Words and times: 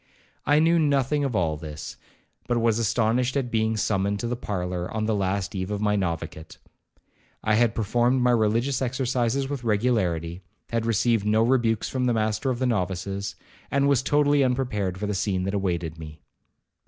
I 0.47 0.57
knew 0.57 0.79
nothing 0.79 1.23
of 1.23 1.35
all 1.35 1.57
this, 1.57 1.95
but 2.47 2.59
was 2.59 2.79
astonished 2.79 3.37
at 3.37 3.51
being 3.51 3.77
summoned 3.77 4.19
to 4.21 4.27
the 4.27 4.35
parlour 4.35 4.89
on 4.89 5.05
the 5.05 5.13
last 5.13 5.53
eve 5.53 5.69
of 5.69 5.79
my 5.79 5.95
noviciate. 5.95 6.57
I 7.43 7.53
had 7.53 7.75
performed 7.75 8.19
my 8.23 8.31
religious 8.31 8.81
exercises 8.81 9.47
with 9.47 9.63
regularity, 9.63 10.41
had 10.71 10.87
received 10.87 11.27
no 11.27 11.43
rebukes 11.43 11.87
from 11.87 12.05
the 12.05 12.13
master 12.15 12.49
of 12.49 12.57
the 12.57 12.65
novices, 12.65 13.35
and 13.69 13.87
was 13.87 14.01
totally 14.01 14.43
unprepared 14.43 14.97
for 14.97 15.05
the 15.05 15.13
scene 15.13 15.43
that 15.43 15.53
awaited 15.53 15.99
me. 15.99 16.19